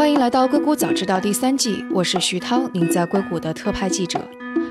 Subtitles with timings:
[0.00, 4.18] 欢迎来到硅谷早知道第三季，我是徐涛，您在硅谷的特派记者。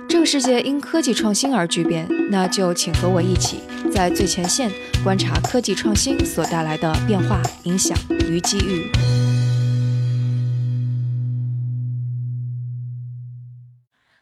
[0.09, 3.60] 这个世界因科技创新而巨变，那就请和我一起
[3.92, 4.71] 在最前线
[5.04, 7.96] 观察科技创新所带来的变化、影响
[8.28, 8.89] 与机遇。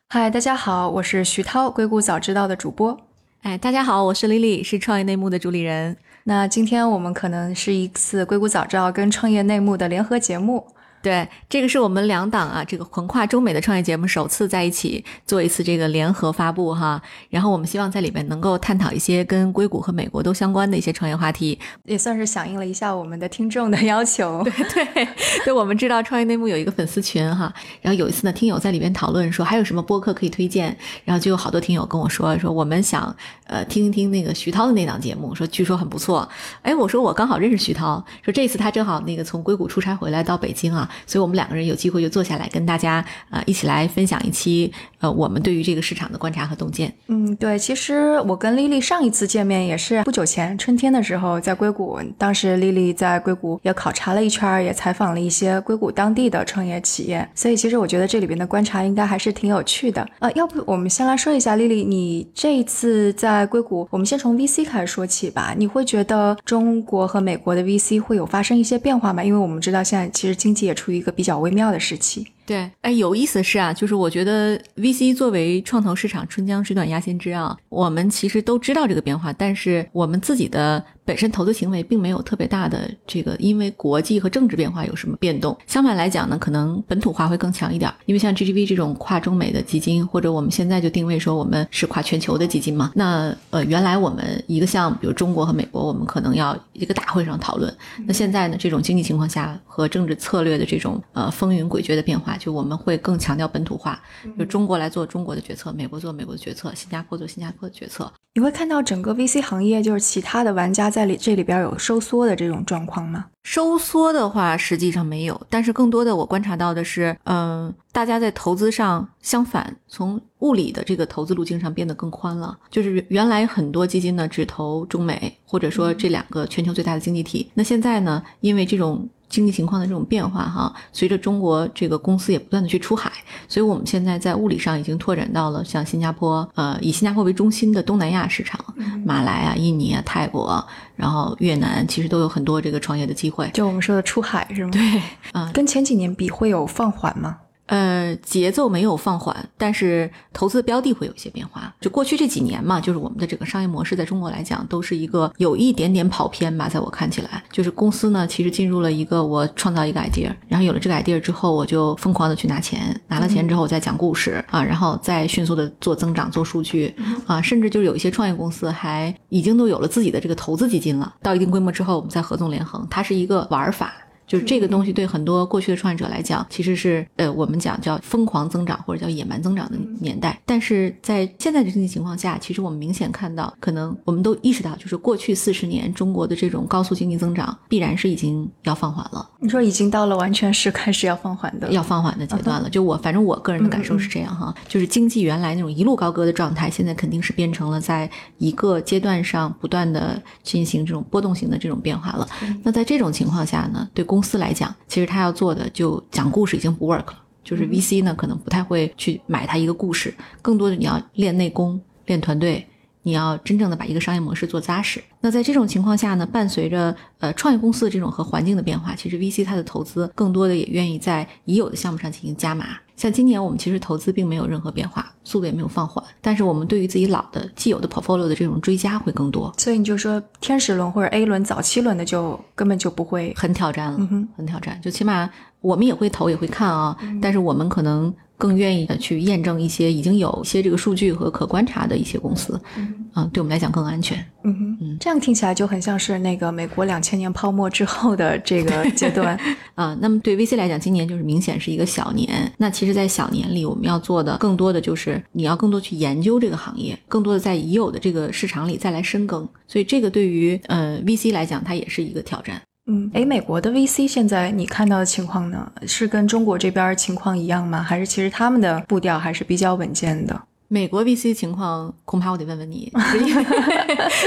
[0.10, 3.00] 嗨，大家好，我是徐涛，硅谷早知道的主播。
[3.44, 5.96] 哎，大家好，我是丽丽，是创业内幕的主理人。
[6.26, 10.68] 那今天我们可能是一次硅谷早知道跟创业内幕的联合节目。
[11.08, 17.02] 对，这个是我们两档啊，这个横跨中美的创业节目首次在一起做一次这个联合发布哈。
[17.30, 24.44] 然后我们希望在里面能够探讨一些跟硅谷和美国都相关的一些创业话题，也算是响应了一下我们的听众的要求。
[24.74, 25.08] 对对
[25.46, 36.28] 对，我们知道创业内幕有一个粉丝群哈，然后有一次呢，听友在里面讨论说还有什么播客可以推荐，然后就有好多听友跟我说说我们想呃听一听那个徐涛的那档节目，说据说很不错。
[36.64, 40.90] 哎，我说我刚好认识徐涛，说这次他正好那个从硅谷出差回来到北京啊。
[41.06, 46.94] 所以，我们两个人有机会就坐下来跟大家呃一起来分享一期呃我们对于这个市场的观察和洞见。
[47.08, 57.28] 嗯，对，其实我跟丽丽上一次见面也是不久前春天的时候，在硅谷，当时丽丽在硅谷也考察了一圈，也采访了一些硅谷当地的创业企业。
[57.36, 60.08] 所以，其实我觉得这里边的观察应该还是挺有趣的。
[60.20, 65.54] 呃，要不我们先来说一下丽丽，你这一次在硅谷，我们先从 VC 开始说起吧。
[65.58, 69.24] 你会觉得中国和美国的 VC 会有发生一些变化吗？
[69.24, 72.26] 因为我们知道现在其实经济也出处于一个比较微妙的时期。
[72.48, 85.58] 对，哎，有意思的是啊，就是我觉得 VC 作为创投市场春江水暖鸭先知啊，我们其实都知道这个变化，但是我们自己的本身投资行为并没有特别大的这个，因为国际和政治变化有什么变动。
[85.68, 92.94] 相反来讲呢，可能本土化会更强一点，因为像 GGV 这种跨中美的基金，或者我们现在就定位说我们是跨全球的基金嘛。
[92.96, 97.76] 那呃，原来我们一个项目，比如中国和美国，我们可能要一个大会上讨论。
[98.06, 102.37] 那现在呢，这种经济情况下和政治策略的这种呃风云诡谲的变化。
[102.38, 104.00] 就我们会更强调本土化，
[104.38, 108.12] 就中国来做中国的决策，美国做美国的决策，新加坡做新加坡的决策。
[108.34, 113.26] 你会看到整个 VC 行业，就是其他的玩家在里这里边有收缩的这种状况吗？
[113.44, 122.56] 收缩的话，实际上没有，但是更多的我观察到的是，嗯，大家在投资上相反，从物理的这个投资路径上变得更宽了。
[122.70, 129.10] 就是原来很多基金呢只投中美，或者说这两个全球最大的经济体，那现在呢，因为这种。
[129.30, 133.12] 经济情况的这种变化，哈，随着中国这个公司也不断的去出海，
[133.48, 138.60] 所以我们现在在物理上已经拓展到了像新加坡，呃，以新加坡为中心的东南亚市场，
[139.06, 140.66] 马来啊、印尼啊、泰国，
[140.96, 143.50] 然后越南，其实都有很多这个创业的机会。
[143.54, 144.72] 就我们说的出海是吗？
[144.72, 145.02] 对，
[145.34, 147.38] 啊，跟前几年比会有放缓吗？
[147.68, 151.74] 呃，节奏没有放缓，但是投资标的会有一些变化。
[151.80, 156.70] 就过去这几年嘛，就是我们的整个商业模式在中国来讲，都是一个有一点点跑偏吧。
[156.70, 166.96] 在我看起来，就是公司呢，其实进入了一个我创造一个 idea，然后有了这个 idea 之后，我就疯狂的去拿钱，拿了钱之后再讲故事啊，然后再迅速的做增长、做数据
[167.26, 171.14] 啊，甚至就是有一些创业公司还已经都有了自己的这个投资基金了。
[171.22, 173.94] 到一定规模之后，我们再合纵连横，它是一个玩法。
[174.28, 180.40] 就是这个东西对很多过去的创业者来讲，其实是呃我们讲叫疯狂增长或者叫野蛮增长的年代。
[180.46, 189.28] 但是在现在的经济情况下，其实我们明显看到，可能我们都意识到，就是过去四十年中国的这种高速经济增长，必然是已经要放缓了。
[189.40, 192.70] 你说已经到了完全是开始要放缓的，要放缓的阶段了。
[192.70, 198.10] 就我反正我个人的感受是这样哈，就是经济原来那种一路高歌的状态，现在肯定是变成了在
[198.40, 202.28] 一个阶段上不断的进行这种波动型的这种变化了。
[202.64, 207.24] 那在这种情况下呢，对公公司来讲，其实他要做的就讲故事已经不 work 了。
[207.44, 210.12] 就是 VC 呢，可能不太会去买他一个故事，
[210.42, 212.66] 更多的你要练内功、练团队，
[213.04, 215.00] 你要真正的把一个商业模式做扎实。
[215.22, 222.66] 那在这种情况下呢，伴随着呃创业公司的这种和环境的变化，其实 VC 它的投资更多的也愿意在已有的项目上进行加码。
[222.98, 229.54] 像今年我们其实投资并没有任何变化，速度也没有放缓，但是我们对于自己老的既有的 portfolio 的这种追加会更多。
[229.58, 234.00] 所以你就说天使轮或者 A 轮早期轮的就根本就不会很挑战了，
[234.36, 234.82] 很挑战。
[234.82, 235.30] 就起码
[235.62, 238.14] 我们也会投也会看啊，但是我们可能。
[238.40, 244.24] 更愿意的去验证一些已经有一些这个数据和可观察的一些公司，嗯，对我们来讲更安全。
[244.44, 249.36] 嗯哼，嗯，这样听起来就很像是那个美国两千年泡沫之后的这个 阶段
[249.74, 249.98] 啊。
[250.00, 252.30] 那么对 VC 来讲，今年就是明显是一个小年。
[252.60, 259.50] 那其实，在小年里，我们要做的更多的就是你要更多去研究这个行业，更多的在已有的这个市场里再来深耕。
[259.66, 262.62] 所以这个对于呃 VC 来讲，它也是一个挑战。
[262.88, 267.84] 嗯，哎，美国的 VC 现在你看到的情况呢，是跟中国这边情况一样吗？
[267.84, 270.42] 还是其实他们的步调还是比较稳健的？
[270.70, 272.92] 美国 VC 情况恐怕我得问问你，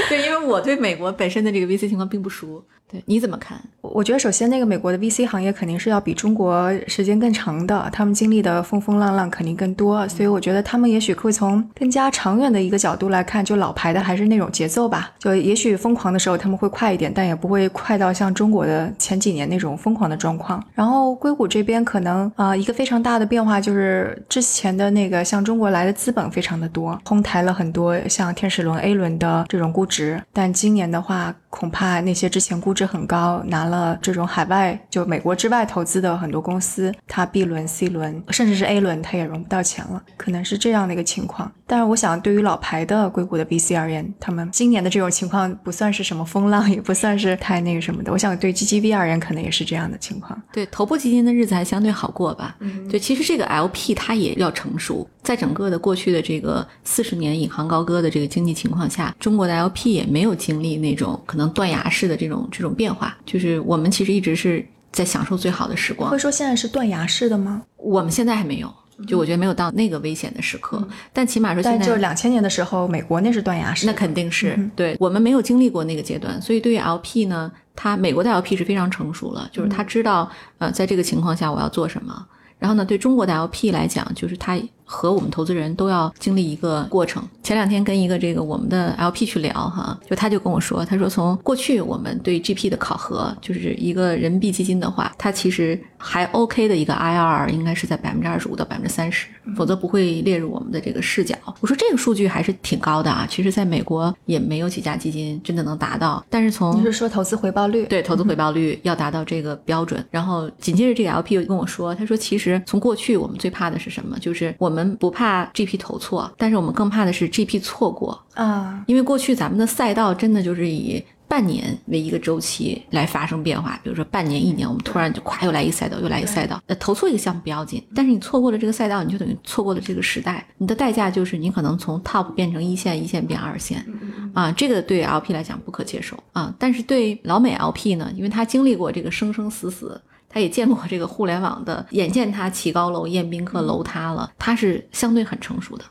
[0.09, 2.63] 对，因为 我对美国本身的这个 VC 情况并不熟。
[2.91, 3.61] 对，你怎么看？
[3.81, 20.63] 我觉得首先那个美国的 VC 行业肯定是要比中国时间更长的，他们经历的风风浪浪肯定更多，所以我觉得他们也许会从更加长远的一个角度来看，就老牌的还是那种节奏吧，就也许疯狂的时候他们会快一点，但也不会快到像中国的前几年那种疯狂的状况。
[20.75, 41.51] 然后硅谷这边可能啊、一个非常大的变化就是之前的那个向中国来的资本非常的多，哄抬了很多像天使轮、A 轮的这种估值，但今年的话，恐怕那些之前估值很高，拿了这种海外就美国之外投资的很多公司，它 B 轮、C 轮甚至是 A 轮，它也融不到钱了，可能是这样的一个情况。
[41.67, 48.11] 但是我想，对于老牌的硅谷的 VC 而言，他们今年的这种情况不算是什么风浪，也不算是太那个什么的。
[48.11, 50.41] 我想对 GGV 而言，可能也是这样的情况。
[50.51, 52.55] 对，头部基金的日子还相对好过吧？
[52.59, 66.17] 嗯，对，其实这个 LP 它也要成熟，在整个的过去的这个四十年引吭高歌的这个经济情况下，中国的 LP 也没有经历那种可能断崖式的这种这种变化，就是我们其实一直是在享受最好的时光会。
[66.17, 67.61] 说现在是断崖式的吗？
[67.77, 68.73] 我们现在还没有，
[69.07, 73.93] 就我觉得没有到那个危险的时刻，但起码说现在但就是两千年的时候，美国那是断崖式那。
[73.93, 82.25] 肯定是、对我们没有经历过那个阶段，所以对于 LP 呢，它美国的 LP 是非常成熟了，就是他知道、呃在这个情况下我要做什么。
[82.57, 84.55] 然后呢，对中国的 LP 来讲，就是他
[84.91, 87.23] 和我们投资人都要经历一个过程。
[87.41, 101.35] 前两天跟一个这个我们的 LP 去聊哈，就他就跟我说，他说从过去我们对 GP 的考核，就是一个人民币基金的话，它其实还 OK 的一个 IRR 应该是在百分之二十五到百分之三十，否则不会列入我们的这个视角。
[101.61, 107.85] 我说这个数据还是挺高的啊，其实在美国也没有几家基金真的能达到，但是从你是说投资回报率？
[107.85, 110.03] 对，投资回报率要达到这个标准。
[110.11, 114.17] 然后紧接着这个 LP 又跟我说，他说其实从过去我们最怕的是什么？
[114.19, 118.19] 就是我们不怕 GP 投错，但是我们更怕的是 GP 错过。
[118.33, 126.61] 啊，因为过去咱们的赛道真的就是以半年为一个周期来发生变化，比如说半年、一年，我们突然就咵又来一个赛道，又来一个赛道。
[126.67, 133.85] 呃，投错一个项目不要紧，但是你错过了这个赛道，你就等于错过了这个时代，你的代价就是你可能从 top 变成一线，一线变二线，
[134.33, 136.53] 啊，这个对 LP 来讲不可接受啊。
[136.59, 140.01] 但是对老美 LP 呢，因为他经历过这个生生死死。
[140.31, 145.83] 他也见过这个互联网的，眼见他起高楼宴宾客，楼塌了，他是相对很成熟的，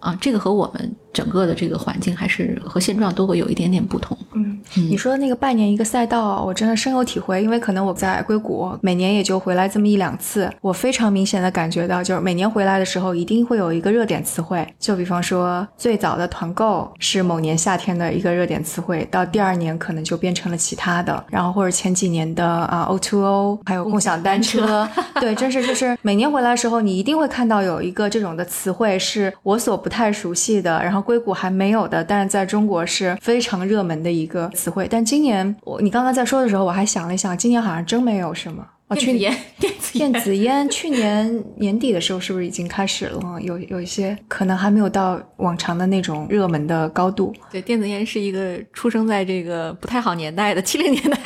[0.00, 4.16] 啊，这个和我们整个的这个环境还是和现状都会有一点点不同。
[4.34, 24.86] 嗯，你说的那个半年一个赛道，我真的深有体会，因为可能我在硅谷每年也就回来这么一两次，我非常明显的感觉到，就是每年回来的时候一定会有一个热点词汇，就比方说最早的团购是某年夏天的一个热点词汇，到第二年可能就变成了其他的，然后或者前几年的啊 O to O，还有共享单车，
[25.20, 34.88] 对，真是就是每年回来的时候，你一定会看到有一个这种的词汇是我所不太熟悉的，然后硅谷还没有的，但是在中国是非常热门的一个词汇。
[34.90, 38.66] 但今年我你刚刚在说的时候，我还想了一想，今年好像真没有什么。
[38.88, 43.20] 哦，去年， 电子烟电子烟去年 年底的时候是不是已经开始了？
[43.40, 47.34] 有有一些可能还没有到往常的那种热门的高度。
[47.50, 51.18] 对，电子烟是一个出生在这个不太好年代的七零年代，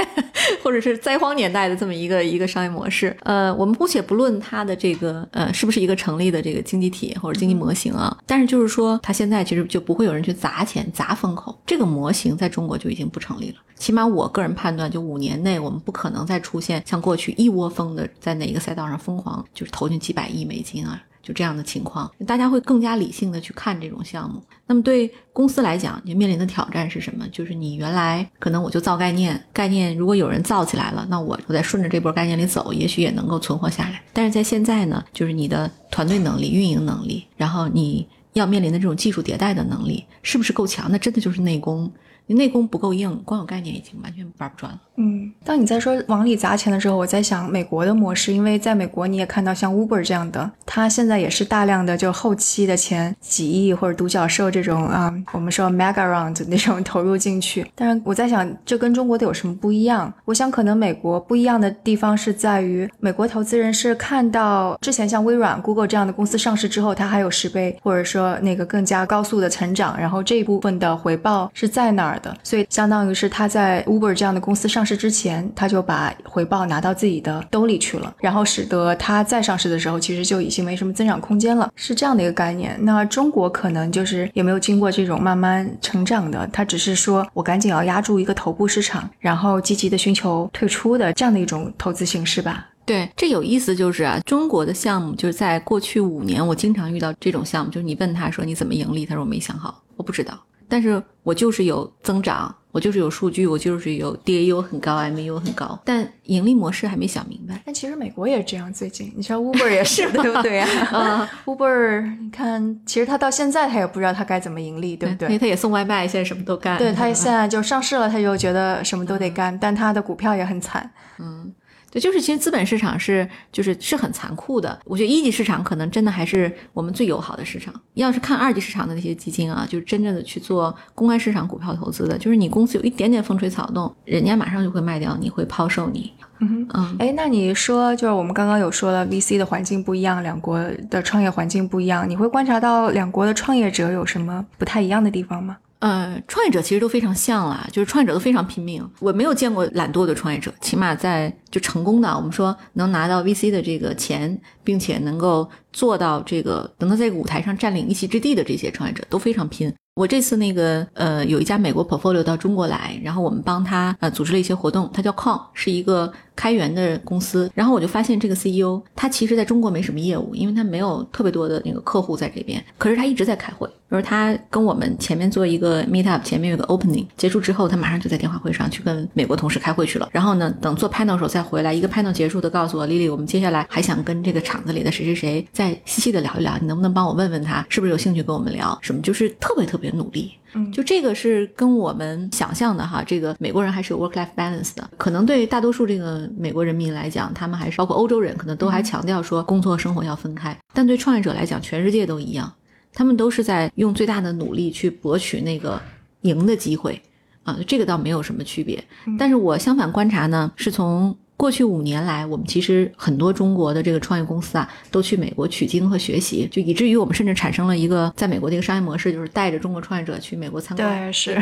[0.62, 3.16] 或者是灾荒年代的这么一个一个商业模式。
[3.22, 13.56] 呃，我们姑且不论它的这个呃是不是一个成立的这个经济体或者经济模型啊，但是就是说，它现在其实就不会有人去砸钱砸风口，这个模型在中国就已经不成立了。
[13.76, 21.02] 起码我个人判断，就五年内我们不可能再出现像过去一窝蜂的在哪个赛道上疯狂就是投进几百亿美金啊。
[21.22, 24.42] 就这样的情况，大家会更加理性的去看这种项目。
[24.66, 27.26] 那么对公司来讲，你面临的挑战是什么？
[27.28, 34.02] 就是你原来可能我就造概念，概念如果有人造起来了，那我我再顺着这波概念里走，也许也能够存活下来。
[34.12, 40.90] 但是在现在呢，就是你的团队能力、运营能力，然后你要面临的这种技术迭代的能力，是不是够强？
[40.90, 41.90] 那真的就是内功。
[42.34, 44.78] 内功不够硬，光有概念已经完全玩不转了。
[44.96, 57.66] 嗯，当你在说往里砸钱的时候，我在想美国的模式，因为在美国你也看到像 Uber 这样的，它现在也是大量的就后期的钱几亿或者独角兽这种啊、我们说 mega round 那种投入进去。
[57.74, 60.12] 但是我在想，这跟中国的有什么不一样？
[60.26, 82.78] 我想可能美国不一样的地方是在于，美国投资人是看到之前像微软、Google 这样的公司上市之后，它还有十倍或者说那个更加高速的成长，然后这一部分的回报是在哪儿的，所以相当于是他在 Uber 这样的公司上市之前，他就把回报拿到自己的兜里去了，然后使得他再上市的时候，其实就已经没什么增长空间了，是这样的一个概念。
[82.82, 92.66] 那中国可能就是也没有经过这种慢慢成长的，他只是说我赶紧要压住一个头部市场，然后积极的寻求退出的这样的一种投资形式吧。
[92.86, 100.36] 对，这有意思就是啊，中国的项目就是在过去五年，我经常遇到这种项目，就是你问他说你怎么盈利，他说我没想好，我不知道。
[100.70, 102.54] 但是我就是有增长。
[102.72, 107.60] 我就是有数据，我就是有 DAU 很高，MAU 很高，但盈利模式还没想明白。
[107.66, 110.68] 但其实美国也这样，最近你知道 Uber 也是， 对不对呀？
[110.92, 115.26] 啊， Uber，你看，其实他到现在他也不知道他该怎么盈利，对不对？
[115.26, 116.78] 因为他也送外卖，现在什么都干。
[116.78, 120.88] 对他现在就上市了，他就觉得什么都得干，但他的股票也很惨。
[121.18, 121.52] 嗯。
[121.90, 124.78] 对，就是其实资本市场是就是是很残酷的。
[124.84, 127.74] 我觉得一级市场可能真的还是我们最友好的市场。
[127.94, 136.12] 要是看二级市场的那些基金啊，就是真正的去做公开市场股票投资的，就是你公司有一点点风吹草动，人家马上就会卖掉你，会抛售你。
[136.38, 136.96] 嗯嗯。
[136.98, 145.56] 哎，那你说就是我们刚刚有说了，VC 的环境不一样，两国的创业环境不一样，你会观察到两国的创业者有什么不太一样的地方吗？
[145.80, 148.86] 呃，创业者其实都非常像啦，就是创业者都非常拼命。
[149.00, 159.72] 我没有见过懒惰的创业者，起码在就成功的，我们说能拿到 VC 的这个钱，并且能够做到这个，能够在舞台上占领一席之地的这些创业者都非常拼。
[160.00, 167.50] 我这次那个呃，有一家美国 portfolio 到中国来，然后我们帮他呃组织了一些活动，他叫 Con，是一个开源的公司。
[167.54, 173.68] 然后我就发现这个 CEO 他其实在中国没什么业务，因为他没有特别多的那个客户在这边，可是他一直在开会。
[173.90, 180.08] 就是他跟我们前面做一个 meet up，前面有个 opening，结束之后，他马上就在电话会上去跟美国同事开会去了。
[180.12, 188.78] 然后呢，等做 panel 时候再回来，一个 panel 结束的告诉我，Lily，我们接下来还想跟这个厂子里的谁谁谁再细细的聊一聊，你能不能帮我问问他是不是有兴趣跟我们聊？
[188.80, 190.32] 什么就是特别特别努力。
[190.54, 194.90] 嗯，就这个是跟我们想象的哈，这个美国人还是有 work life balance 的。
[194.96, 200.56] 可能对大多数这个美国人民来讲，他们还是包括欧洲人，可能都还强调说工作生活要分开。
[200.72, 202.52] 但对创业者来讲，全世界都一样。
[202.92, 205.80] 他们都是在用最大的努力去博取那个
[206.22, 207.00] 赢的机会
[207.44, 208.82] 啊，这个倒没有什么区别。
[209.18, 211.16] 但是我相反观察呢，是从。
[211.40, 221.06] 过去五年来，我们其实很多中国的这个创业公司啊，都去美国取经和学习，就以至于我们甚至产生了一个在美国的一个商业模式，就是带着中国创业者去美国参观。
[221.06, 221.34] 对，是，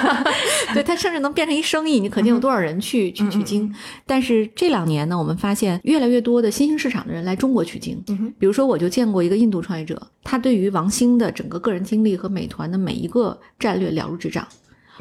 [0.72, 3.70] 对，它甚至能变成一生意，你肯定有多少人去去取经。
[4.06, 8.02] 但是这两年呢，我们发现越来越多的新兴市场的人来中国取经。
[8.38, 14.48] 比如说，我就见过一个印度创业者，他对于王兴的整个个人经历和美团的每一个战略了如指掌。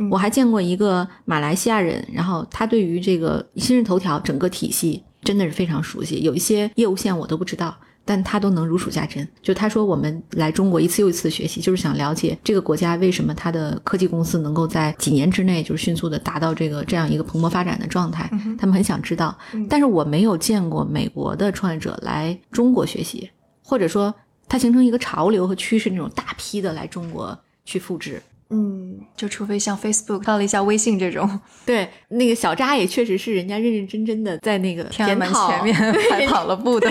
[0.09, 9.25] 我还见过一个马来西亚人，然后他对于这个今日头条整个体系真的是非常熟悉，有一些业务线我都不知道，但他都能如数家珍。
[9.41, 19.37] 就他说，我们来中国一次又一次学习，就是想了解这个国家为什么它的科技公司能够在几年之内就是迅速的达到这个这样一个蓬勃发展的状态，他们很想知道。
[19.69, 23.29] 但是我没有见过美国的创业者来中国学习，
[23.63, 24.13] 或者说
[24.49, 28.21] 它形成一个潮流和趋势，那种大批的来中国去复制。
[28.53, 31.27] 嗯，就除非像 Facebook 到了一下微信这种，
[31.65, 35.75] 对那个小扎也确实是人家认认真真的在那个天安门前面
[36.11, 36.87] 还跑了步的，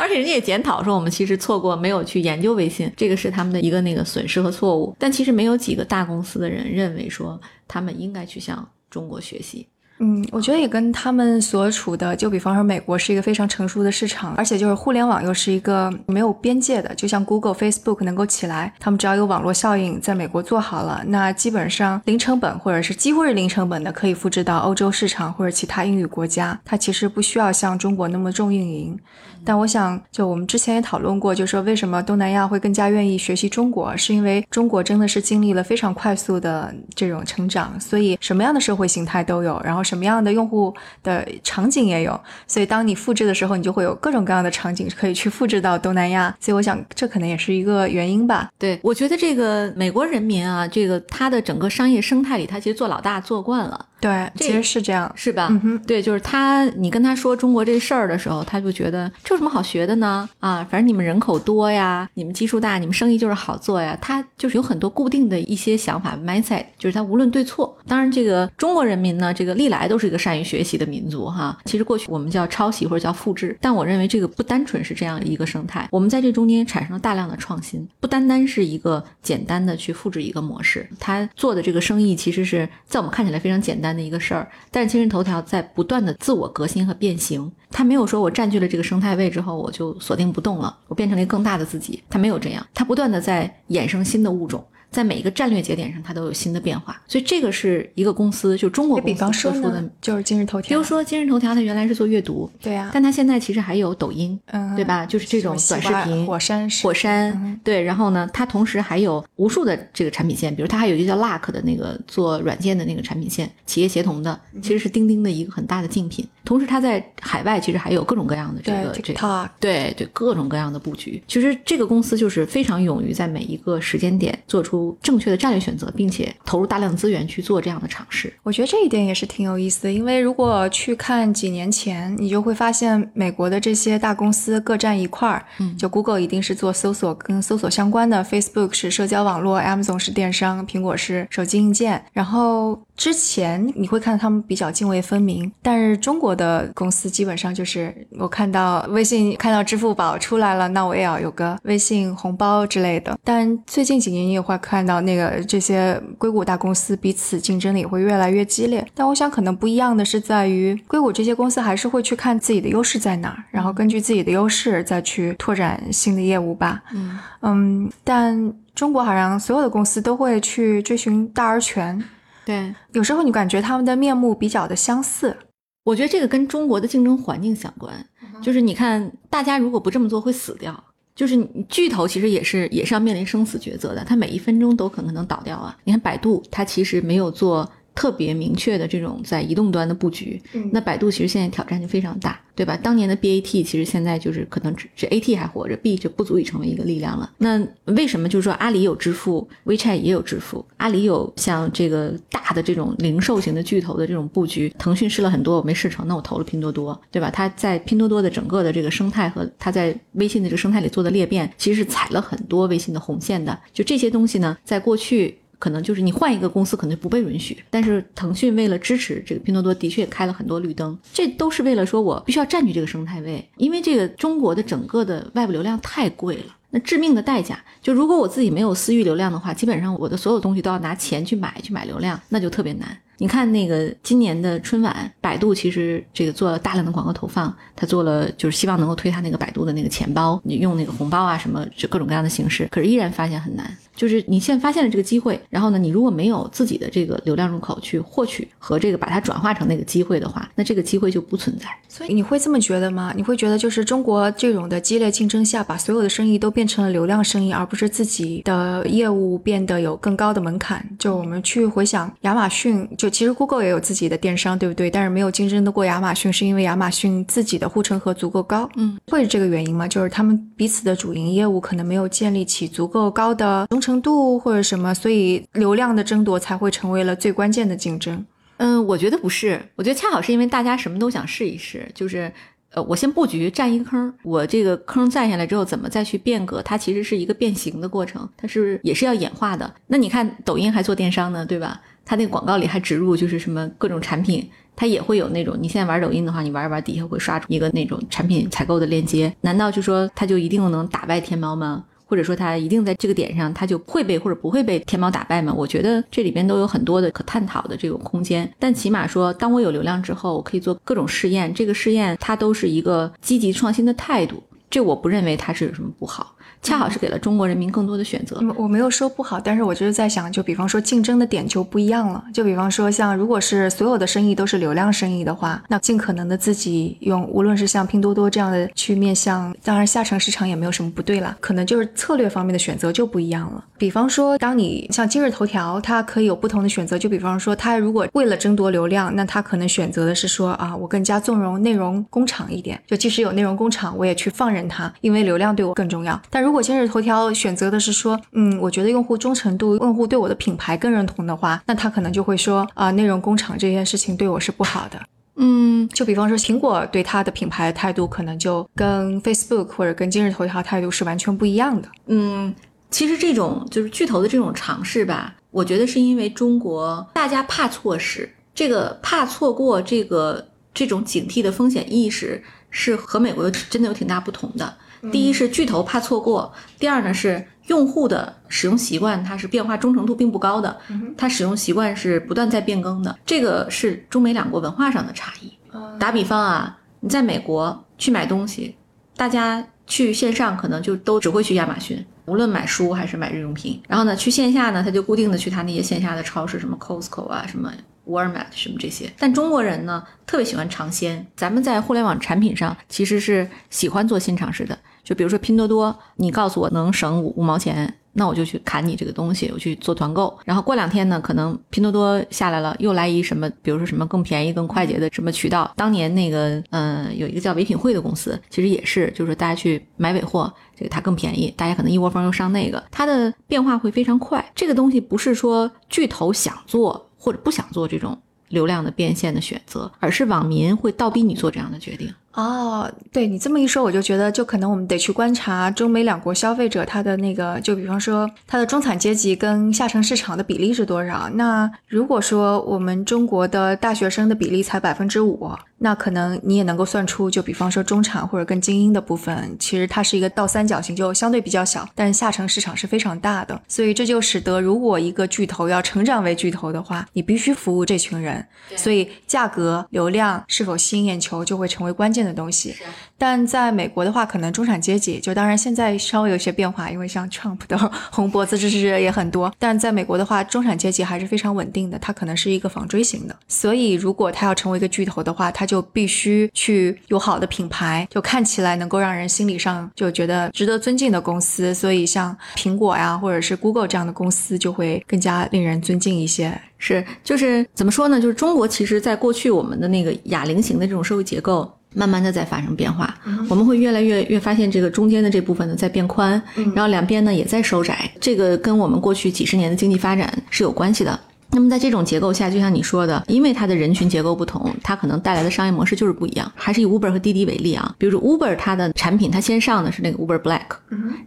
[0.00, 4.96] 而且人家也检讨说我们其实错过没有去研究微信，这个是他们的一个那个损失和错误。
[4.98, 7.38] 但其实没有几个大公司的人认为说
[7.68, 9.66] 他们应该去向中国学习。
[9.98, 28.98] 嗯，我觉得也跟他们所处的，就比方说美国是一个非常成熟的市场，而且就是互联网又是一个没有边界的，就像 Google、Facebook 能够起来，他们只要有网络效应，在美国做好了，那基本上零成本或者是几乎是零成本的，可以复制到欧洲市场或者其他英语国家，它其实不需要像中国那么重运营。
[29.46, 40.74] 但我想，就我们之前也讨论过，就说为什么东南亚会更加愿意学习中国，是因为中国真的是经历了非常快速的这种成长，所以什么样的社会形态都有，然后什么样的用户
[41.04, 46.34] 的场景也有，所以当你复制的时候，你就会有各种各样的场景可以去复制到东南亚。
[46.40, 48.50] 所以我想，这可能也是一个原因吧。
[48.58, 53.86] 对，我觉得这个美国人民啊，这个他的整个商业生态里，他其实做老大做惯了。
[53.98, 55.48] 对，其实是这样，是吧？
[55.50, 60.28] 嗯哼，对，就是他，你跟他说中国这事儿的时候，他就觉得这有什么好学的呢？
[60.38, 63.96] 啊，反正你们人口多呀，你们基数大，你们生意就是好做呀。
[64.00, 67.76] 他就是有很多固定的一些想法，mindset，就是他无论对错。
[67.86, 71.58] 当然，这个中国人民呢，这个历来都是一个善于学习的民族哈。
[71.64, 80.86] 其实过去我们叫抄袭或者叫复制，但我认为这个不单纯是这样一个生态，我们在这中间产生了大量的创新，不单单是一个简单的去复制一个模式。
[81.00, 83.85] 他做的这个生意，其实是在我们看起来非常简单。
[83.86, 94.64] 单的一个事儿，但是今日头条在不断的自我革新和变形，它没有说我占据了这个生态位之后我就锁定不动了，我变成了一个更大的自己，它没有这样，它不断的在衍生新的物种。
[94.90, 100.68] 在每一个战略节点上，它都有新的变化，所以这个是一个公司，就中国公司特殊的，就是今日头条。
[100.68, 105.04] 比如说今日头条，它原来是做阅读，对呀，但它现在其实还有抖音，嗯对吧？
[105.04, 107.82] 就是这种短视频，火山，火山，对。
[107.82, 116.26] 然后呢，它同时还有无数的这个产品线，比如它还有一个叫 Luck 的那个做软件的那个产品线，企业协同的，其实是钉钉的一个很大的竞品。
[116.44, 121.22] 同时，它在海外其实还有各种各样的这个这个，对对，各种各样的布局。
[121.26, 124.75] 其实这个公司就是非常勇于在每一个时间点做出。
[124.76, 128.32] 出正确的战略选择，并且投入大量资源去做这样的尝试。
[128.42, 135.44] 我觉得这一点也是挺有意思的，因为如果去看几年前，你就会发现美国的这些大公司各占一块儿。
[135.58, 142.04] 嗯，就 Google 一定是做搜索跟搜索相关的，Facebook 是社交网络，Amazon 是电商，苹果是手机硬件。
[142.12, 153.18] 然后之前你会看到他们比较泾渭分明，但是中国的公司基本上就是我看到微信看到支付宝出来了，那我也要有个微信红包之类的。
[153.24, 158.84] 但最近几年你也会看到那个这些硅谷大公司彼此竞争的也会越来越激烈。
[158.92, 166.82] 但我想可能不一样的是在于硅谷这些公司还是会去看自己的优势在哪儿，然后根据自己的优势再去拓展新的业务吧。
[166.92, 172.02] 嗯嗯，但中国好像所有的公司都会去追寻大而全。
[172.44, 175.36] 对，有时候你感觉他们的面目比较的相似。
[175.84, 177.94] 我觉得这个跟中国的竞争环境相关，
[178.42, 180.82] 就是你看，大家如果不这么做会死掉。
[181.16, 185.76] 就是巨头其实也是也是要面临生死抉择的，它每一分钟都可能能倒掉啊。
[185.82, 187.68] 你看百度，它其实没有做。
[187.96, 192.76] 特别明确的这种在移动端的布局，那百度其实现在挑战就非常大，对吧？
[192.76, 197.32] 当年的 BAT 其实现在就是可能只只 AT 还活着，B 就不足以成为一个力量了。
[197.38, 200.62] 那为什么就是说阿里有支付，WeChat 也有支付？
[200.76, 207.30] 阿里有像这个大的这种零售型的巨头的这种布局，腾讯试了很多，我没试成，那我投了拼多多，对吧？
[207.30, 213.58] 它在拼多多的整个的这个生态和它在微信的这个生态里做的裂变，其实是踩了很多微信的红线的。
[213.72, 215.38] 就这些东西呢，在过去。
[215.58, 217.56] 可能就是你换一个公司，可能不被允许。
[217.70, 220.98] 但是腾讯为了支持这个拼多多，的确开了很多绿灯。
[221.12, 226.56] 这都是为了说我必须要占据这个生态位，因为这个中国的整个的外部流量太贵了。
[226.70, 232.98] 那致命的代价，就如果我自己没有私域流量的话，基本上我的所有东西都要拿钱去买，去买流量，那就特别难。
[233.18, 243.74] 你看那个今年的春晚，百度其实这个做了大量的广告投放，他做了就是希望能够推他那个百度的那个钱包，你用那个红包啊什么，就各种各样的形式，可是依然发现很难。
[243.94, 251.66] 就是你现在发现了这个机会，然后呢，你如果没有自己的这个流量入口去获取和这个把它转化成那个机会的话，那这个机会就不存在。
[251.88, 253.14] 所以你会这么觉得吗？
[253.16, 260.86] 你会觉得就是中国这种的激烈竞争下，把所有的生意都变成了流量生意，而不是自己的业务变得有更高的门槛？
[260.98, 264.90] 就我们去回想亚马逊，就其实 Google 也有自己的电商，对不对？
[264.90, 268.68] 但是没有竞争得过亚马逊，是因为亚马逊自己的护城河足够高。
[268.76, 269.86] 嗯，会是这个原因吗？
[269.86, 278.24] 就是他们彼此的主营业务可能没有建立起足够高的忠诚度或者什么，所以流量的争夺才会成为了最关键的竞争。
[278.58, 282.32] 嗯，我觉得不是，我觉得恰好是因为大家什么都想试一试，就是，
[282.72, 286.60] 呃，我先布局占一个坑，我这个坑占下来之后，怎么再去变革？
[286.62, 289.72] 它其实是一个变形的过程，它是也是要演化的。
[289.86, 291.80] 那你看抖音还做电商呢，对吧？
[292.04, 301.84] 它那个广告里还植入就是什么各种产品，它也会有那种，你现在玩抖音的话，你玩一玩底下会刷出一个那种产品采购的链接，难道就说它就一定能打败天猫吗？
[302.06, 305.52] 或者说他一定在这个点上，他就会被或者不会被天猫打败吗？
[305.52, 308.48] 我觉得这里边都有很多的可探讨的这个空间。
[308.58, 316.35] 但起码说，当我有流量之后，我可以做各种试验，这个试验它都是一个积极创新的态度，这我不认为它是有什么不好。
[316.66, 318.42] 恰好是给了中国人民更多的选择。
[318.56, 322.24] 我没有说不好，但是我就是在想，就比方说竞争的点就不一样了。
[322.34, 333.64] 就比方说，像如果是所有的生意都是流量生意的话，那尽可能的自己用，无论是像拼多多这样的去面向，当然下沉市场也没有什么不对了，可能就是策略方面的选择就不一样了。
[333.78, 336.98] 比方说，当你像今日头条，它可以有不同的选择。
[336.98, 346.20] 就比方说，它如果为了争夺流量，那它可能选择的是说啊，我更加纵容内容工厂一点，就即使有内容工厂，我也去放任它，因为流量对我更重要。
[346.30, 355.00] 但如果今日头条选择的是说，嗯，我觉得用户忠诚度、用户对我的品牌更认同的话，那他可能就会说，啊，内容工厂这件事情对我是不好的。
[355.36, 361.88] 嗯，就比方说，苹果对它的品牌态度，可能就跟 Facebook 或者跟今日头条态度是完全不一样的。
[362.06, 362.54] 嗯，
[362.90, 370.42] 其实这种就是巨头的这种尝试吧，我觉得是因为中国大家怕错失，这个怕错过这个
[370.72, 374.74] 这种警惕的风险意识，是和美国真的有挺大不同的。
[375.10, 380.76] 第一是巨头怕错过，第二呢是用户的使用习惯，它是变化忠诚度并不高的，
[381.16, 385.52] 它使用习惯是不断在变更的，这个是中美两国文化上的差异。
[385.98, 388.76] 打比方啊，你在美国去买东西，
[389.16, 397.72] 大家去线上可能就都只会去亚马逊，无论买书还是买日用品，然后呢去线下呢，他就固定的去他那些线下的超市，什么 Costco 啊，什么。
[398.06, 401.26] Walmart 什么这些，但中国人呢特别喜欢尝鲜。
[401.36, 404.78] 咱们在互联网产品上其实是喜欢做新尝试的。
[405.02, 410.36] 就比如说拼多多，你告诉我能省五五毛钱，那我就去砍你这个东西，我去做团购。
[410.44, 415.72] 然后过两天呢，可能拼多多下来了，又来一什么，比如说什么更便宜、更快捷的什么渠道。
[415.76, 424.44] 当年那个，嗯，有一个叫唯品会的公司，其实也是，就是大家去买尾货，这个它更便宜，大家可能一窝蜂又上那个，它的变化会非常快。
[424.56, 428.16] 这个东西不是说巨头想做或者不想做这种
[428.50, 432.14] 流量的变现的选择，而是网民会倒逼你做这样的决定。
[432.36, 441.30] 哦，对你这么一说，我就觉得，就可能我们得去观察中美两国消费者他的那个，就比方说他的中产阶级跟下沉市场的比例是多少。
[441.32, 453.58] 那如果说我们中国的大学生的比例才百分之五，那可能你也能够算出，就比方说中产或者更精英的部分，其实它是一个倒三角形，就相对比较小，但是下沉市场是非常大的。
[453.66, 458.46] 所以这就使得，如果一个巨头要成长为巨头的话，你必须服务这群人，
[458.76, 462.25] 所以价格、流量是否吸引眼球就会成为关键。
[462.26, 462.74] 的东西，
[463.16, 467.78] 但在美国的话，可能中产阶级就当然现在稍微有些变化，因为像 Trump 的
[468.10, 469.52] 红脖子支持者也很多。
[469.58, 473.36] 但在美国的话，中产阶级还是非常稳定的，它可能是一个纺锥型的。
[473.48, 481.72] 所以如果它要成为一个巨头的话，它就必须去有好的品牌，就看起来能够让人心理上就觉得值得尊敬的公司。
[481.72, 486.58] 所以像苹果呀，或者是 Google 这样的公司，就会更加令人尊敬一些。
[486.78, 488.20] 是，就是怎么说呢？
[488.20, 491.70] 就是中国其实在过去我们的那个哑铃型的这种社会结构。
[491.96, 493.12] 慢慢的在发生变化，
[493.48, 496.40] 我们会越来越越发现这个中间的这部分呢在变宽，
[496.74, 501.18] 然后两边呢也在收窄，这个跟我们过去几十年的经济发展是有关系的。
[501.52, 506.52] 那么在这种结构下，就像你说的，因为它的人群结构不同，它可能带来的商业模式就是不一样。
[506.54, 510.76] 还是以 Uber 和滴滴为例啊，比如说 Uber 它的产品，它先上的是那个 Uber Black，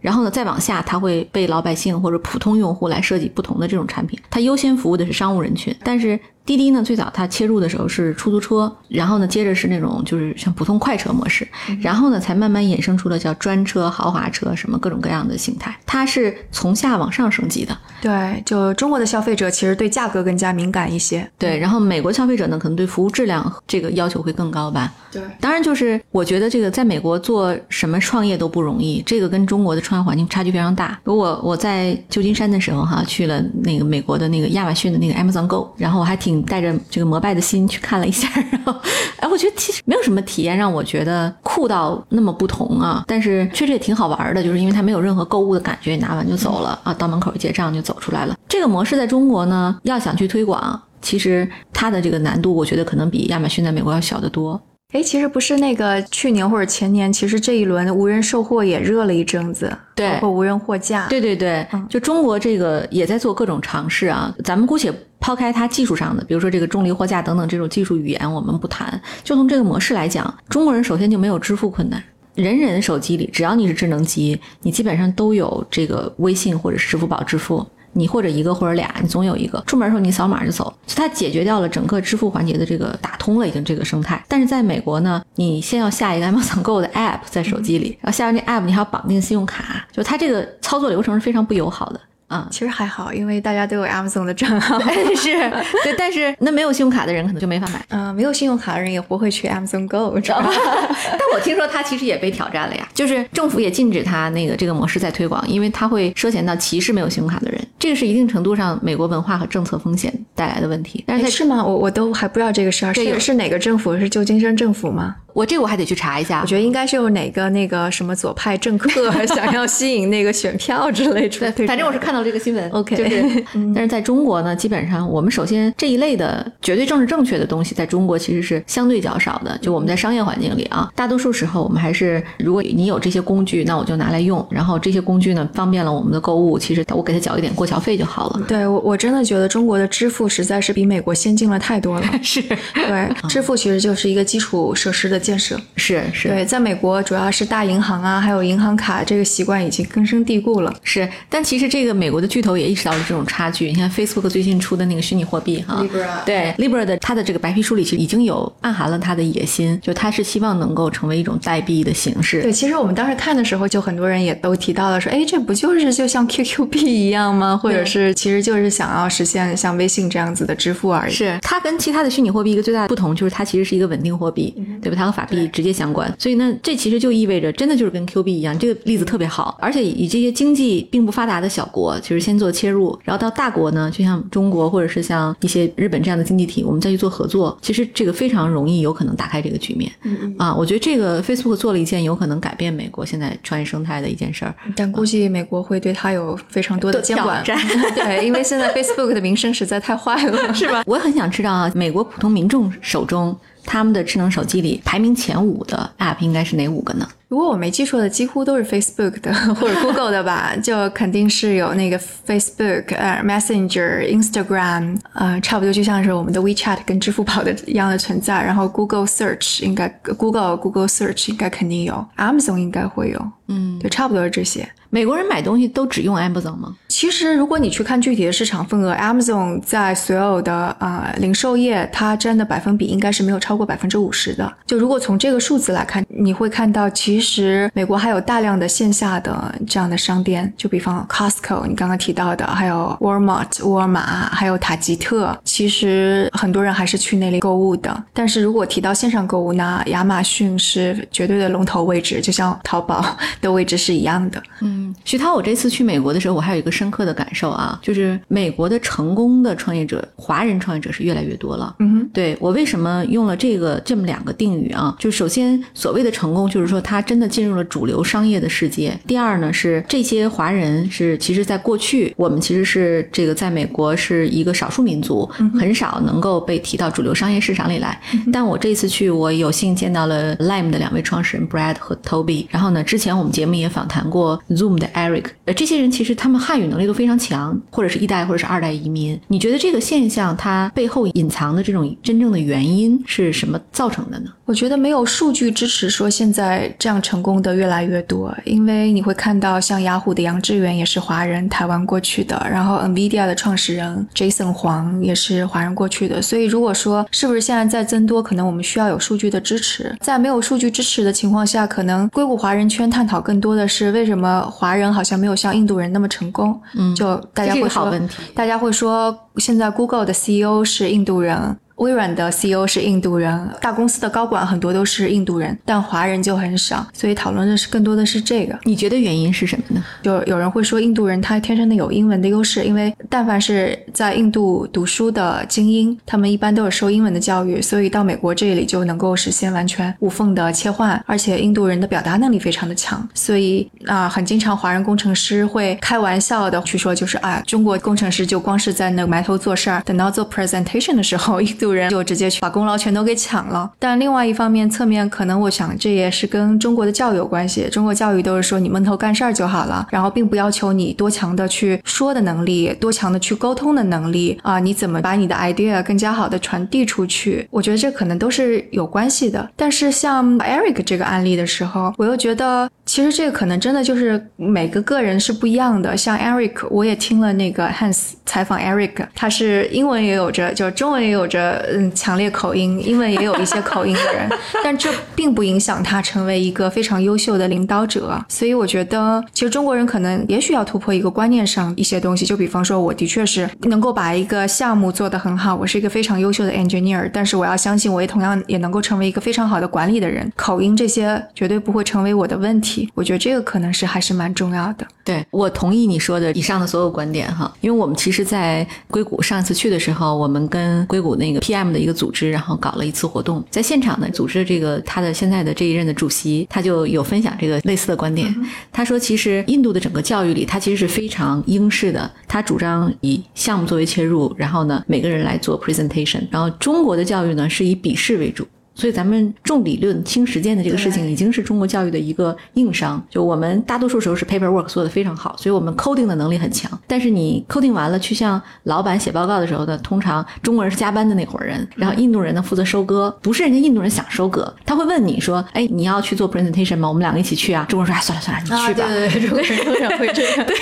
[0.00, 6.20] 然后呢再往下，它会被老百姓或者普通用户来设计不同的这种产品，它优先服务的是商务人群，但是。
[6.50, 11.46] 滴滴呢，最早它切入的时候是出租车，然后呢，接着是那种就是像普通快车模式，
[11.80, 15.72] 然后呢，才慢慢衍生出了叫专车、豪华车什么各种各样的形态。
[15.86, 17.78] 它是从下往上升级的。
[18.02, 21.30] 对，就中国的消费者其实对价格更加敏感一些。
[21.38, 24.92] 对，然后美国消费者呢，可能对服务质量这个要求会更高吧。
[25.12, 30.98] 对，当然就是我觉得这个在美国做什么创业都不容易，这个跟中国的创业环境差距非常大。
[31.04, 36.39] 如果我在旧金山的时候哈，去了那个美国的那个亚马逊的那个 Amazon Go，然后我还挺。
[36.42, 38.74] 带着这个膜拜的心去看了一下， 然后，
[39.18, 48.36] 哎，我觉得其实没有什么体验让我觉得酷到那么不同啊，但是确实也挺好玩的，就是因为它没有任何购物的感觉，拿完就走了啊，到门口结账就走出来了。
[48.48, 54.60] 这个模式在中国呢，要想去推广，其实它的这个难度，我觉得可能比亚马逊在美国要小得多。
[54.92, 64.34] 哎，其实不是那个去年或者前年，其实这一轮无人售货也热了一阵子，对，包括无人货架，对对对，就中国这个也在做各种尝试啊。
[64.42, 69.00] 咱们姑且抛开它技术上的，比如说这个重力货架等等这种技术语言，我们不谈。
[69.22, 72.02] 就从这个模式来讲，中国人首先就没有支付困难，
[72.34, 77.64] 人人手机里只要你是智能机，你基本上都有这个微信或者支付宝支付。
[77.92, 84.22] 你或者一个或者俩，你总有一个出门的时候你扫码就走，它解决掉了整个支付环节的这个打通了已经这个生态。
[84.28, 92.00] 但是在美国呢，你先要下一个 Amazon Go 的 app 在手机里，然后下完这 app 你还要绑定信用卡，就它这个操作流程是非常不友好的。
[92.28, 94.78] 啊，其实还好，因为大家都有 Amazon 的账号，
[95.18, 95.50] 是
[95.82, 97.84] 对，但是那没有信用卡的人可能就没法买。
[97.88, 100.48] 嗯， 没有信用卡的人也不会去 Amazon Go，知道吧？
[100.54, 111.02] 但我听说他其实也被挑战了呀，就是政府也禁止他那个这个模式在推广，因为他会涉嫌到歧视没有信用卡的人，这个是一定程度上美国文化和政策风险带来的问题。
[111.06, 111.64] 但是是吗？
[111.64, 113.96] 我我都还不知道这个事儿，是是哪个政府？
[113.96, 115.16] 是旧金山政府吗？
[115.32, 121.50] 我这我还得去查一下，我觉得应该是有哪个那个什么左派政客 想要吸引那个选票之类的。
[121.66, 122.70] 反正我是看到这个新闻。
[122.70, 129.56] OK，就是， 但是在中国呢，基本上我们首先这一类的绝对政治正确的东西，在中国其实是相对较少的。
[129.58, 134.44] 就我们在商业环境里啊，大多数时候我们还是，如果你有这些工具，那我就拿来用。
[134.50, 138.42] 然后这些工具呢，方便了我们的购物，其实我给他缴一点过桥费就好了。
[138.48, 142.06] 对我，我真的觉得中国的支付实在是比美国先进了太多了。
[142.22, 145.60] 是对，支付其实就是一个基础设施的建设。
[145.76, 146.02] 是。
[146.12, 150.74] 是对，在美国主要是大银行啊，还有银行卡这个习惯已经根深蒂固了。
[150.82, 153.66] 是，但其实这个美国的巨头也意识到了这种差距。
[153.66, 162.42] 你看 Facebook 最近出的那个虚拟货币哈，Libra，对 Libra 的它的这个白皮书里其实已经有暗含了它的野心，就它是希望能够成为一种代币的形式。
[162.42, 167.56] 对，其实我们当时看的时候，就很多人也都提到了说，哎，这不就是就像 QQ 币一样吗？
[167.56, 171.12] 或者是其实就是想要实现像微信这样子的支付而已。
[171.12, 174.96] 是，它跟其他的虚拟货币一个最大的不同就是它其实是一个稳定货币，对吧？
[174.96, 176.12] 它和法币直接相关。
[176.18, 179.58] 所以呢，这其实就意味着真的就是跟 Q 币一样，这个例子特别好。
[179.60, 189.90] 而且以这些经济并不发达的小国，其实先做切入，然后到大国呢，就像中国或者是像一些日本这样的经济体，我们再去做合作，其实这个非常容易有可能打开这个局面。
[190.02, 194.54] 嗯啊，我觉得这个 Facebook 做了一件有可能改变美国现在创业生态的一件事儿。
[194.76, 197.42] 但估计美国会对它有非常多的监管。
[197.44, 200.82] 对，因为现在 Facebook 的名声实在太坏了， 是吧？
[200.86, 207.08] 我很想知道啊，美国普通民众手中他们的智能手机里排名前五的 App 应该是哪五个呢？
[207.28, 211.96] 如果我没记错的，几乎都是 Facebook 的 或者 Google 的吧， 就肯定是有那个
[212.26, 218.42] Facebook、呃 Messenger、Instagram，呃，差不多就像是我们的 WeChat 跟支付宝的一样的存在。
[218.42, 224.68] 然后 Google Search 应该 Google Google Search 应该肯定有，Amazon 应该会有，嗯，就，差不多是这些。
[224.90, 226.76] 美国人买东西都只用 Amazon 吗？
[226.88, 234.52] 其实，如果你去看具体的市场份额，Amazon 在所有的啊、呃、零售业，它占的百分比应该是没有超过百分之五十的。
[234.66, 248.04] 就如果从这个数字来看，你会看到，其实美国还有大量的线下的这样的商店，就比方 Costco，你刚刚提到的，还有 Walmart 沃尔玛，还有塔吉特，其实很多人还是去那里购物的。
[248.12, 254.42] 但是如果提到线上购物呢，亚马逊是绝对的龙头位置，就像淘宝的位置是一样的。
[254.60, 254.79] 嗯。
[255.04, 261.74] 徐涛，我这次去美国的时候，我还有一个深刻的感受啊，就是美国的成功的创业者，华人创业者是越来越多了。
[261.78, 264.96] 嗯哼，对我为什么用了这个这么两个定语啊？
[264.98, 268.98] 就首先所谓的成功，就是说他真的进入了主流商业的世界。
[269.06, 278.00] 第二呢，是这些华人是其实在过去我们其实是这个在美国是一个少数民族，很少能够被提到主流商业市场里来。
[278.32, 282.46] 但我这次去，我有幸见到了 Lime 的两位创始人 Brad 和 Toby。
[282.48, 284.69] 然后呢，之前我们节目也访谈过 Zoom。
[284.78, 289.18] 的 Eric，呃，这些人其实他们汉语能力都非常强，或者是一代或者是二代移民。
[289.28, 294.30] 你觉得这个现象它背后隐藏的这种真正的原因是什么造成的呢？
[294.50, 306.20] 我觉得没有数据支持说现在这样成功的越来越多，因为你会看到像雅虎的杨致远也是华人，台湾过去的，然后 NVIDIA 的创始人 Jason 黄也是华人过去的。
[306.20, 309.96] 所以如果说是不是现在在增多，可能我们需要有数据的支持。
[310.00, 316.60] 在没有数据支持的情况下，可能硅谷华人圈探讨更多的是为什么华人好像没有像印度人那么成功。
[316.74, 318.00] 嗯，就大家会说，
[318.34, 321.56] 大家会说现在 Google 的 CEO 是印度人。
[321.80, 328.58] 微软的 CEO 是印度人，大公司的高管很多都是印度人，但华人就很少，所以讨论的是更多的是这个。
[328.64, 329.82] 你觉得原因是什么呢？
[330.02, 353.70] 就有人会说印度人他天生的有英文的优势，因为但凡是在印度读书的精英，他们一般都有受英文的教育，所以到美国这里就能够实现完全无缝的切换，而且印度人的表达能力非常的强，所以啊、呃，很经常华人工程师会开玩笑的去说，就是啊，中国工程师就光是在那埋头做事儿，等到做 presentation 的时候，印度人就直接去把功劳全都给抢了。
[353.78, 357.68] 但另外一方面，侧面可能我想这也是跟中国的教育有关系。
[357.70, 367.46] 中国教育都是说你闷头干事儿就好了，然后并不要求你多强的去说的能力，多强的去沟通的能力啊，你怎么把你的 idea 更加好的传递出去？
[367.50, 369.50] 我觉得这可能都是有关系的。
[369.56, 375.96] 但是像 Eric 这个案例的时候，我又觉得其实这个可能真的就是每个个人是不一样的。
[375.96, 381.90] 像 Eric，我也听了那个 Hans 采访 Eric，他是英文也有着，就中文也有着，嗯。
[381.92, 384.26] 强烈口音，英文也有一些口音的人，
[384.64, 388.18] 但这并不影响他成为一个非常优秀的领导者。
[388.28, 400.32] 所以我觉得，其实中国人可能也许要突破一个观念上一些东西，就比方说，我的确是能够把一个项目做得很好，我是一个非常优秀的 engineer，但是我要相信，我也同样也能够成为一个非常好的管理的人。
[400.36, 402.88] 口音这些绝对不会成为我的问题。
[402.94, 404.86] 我觉得这个可能是还是蛮重要的。
[405.04, 418.32] 对我同意你说的以上的所有观点哈，因为我们其实，在硅谷上次去的时候，我们跟硅谷那个 PM 的一个组织，然后搞了一次活动，在现场呢，组织的这个他的现在的这一任的主席，他就有分享这个类似的观点。
[418.70, 428.46] 他说，其实印度的整个教育里，他其实是非常英式的，他主张以项目作为切入，然后呢，每个人来做 presentation，然后中国的教育呢是以笔试为主。
[428.80, 433.04] 所以咱们重理论轻实践的这个事情，已经是中国教育的一个硬伤。
[433.10, 436.70] 就我们大多数时候是 paperwork 做的非常好，所以我们 coding 的能力很强。
[436.86, 443.14] 但是你 coding 完了去向老板写报告的时候呢，通常中国人是加班的那伙人，然后印度人呢负责收割。
[443.20, 446.88] 不是人家印度人想收割，他会问你说：“哎，你要去做 presentation 吗？
[446.88, 448.86] 我们两个一起去啊。”中国人说：“哎，算了算了，你去吧。
[448.86, 450.46] 啊”对对对，中国人通常会这样。
[450.46, 450.56] 对，